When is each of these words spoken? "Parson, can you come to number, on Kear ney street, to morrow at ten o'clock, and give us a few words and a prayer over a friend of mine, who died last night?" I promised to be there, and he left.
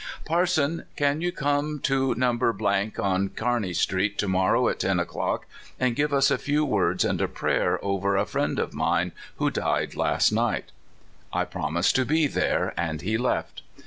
"Parson, 0.25 0.85
can 0.95 1.21
you 1.21 1.31
come 1.31 1.77
to 1.83 2.15
number, 2.15 2.49
on 2.49 3.29
Kear 3.29 3.59
ney 3.61 3.71
street, 3.71 4.17
to 4.17 4.27
morrow 4.27 4.67
at 4.67 4.79
ten 4.79 4.99
o'clock, 4.99 5.45
and 5.79 5.95
give 5.95 6.11
us 6.11 6.31
a 6.31 6.39
few 6.39 6.65
words 6.65 7.05
and 7.05 7.21
a 7.21 7.27
prayer 7.27 7.77
over 7.85 8.17
a 8.17 8.25
friend 8.25 8.57
of 8.57 8.73
mine, 8.73 9.11
who 9.35 9.51
died 9.51 9.93
last 9.95 10.31
night?" 10.31 10.71
I 11.31 11.45
promised 11.45 11.95
to 11.97 12.05
be 12.07 12.25
there, 12.25 12.73
and 12.75 13.03
he 13.03 13.15
left. 13.15 13.61